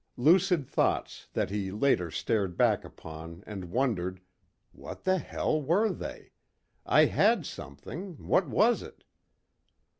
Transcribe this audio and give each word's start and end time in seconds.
Lucid 0.17 0.65
thoughts 0.67 1.27
that 1.33 1.51
he 1.51 1.69
later 1.71 2.09
stared 2.09 2.57
back 2.57 2.83
upon 2.83 3.43
and 3.45 3.65
wondered, 3.65 4.19
"What 4.71 5.03
the 5.03 5.19
hell 5.19 5.61
were 5.61 5.89
they? 5.91 6.31
I 6.87 7.05
had 7.05 7.45
something, 7.45 8.15
what 8.17 8.47
was 8.49 8.81
it?" 8.81 9.03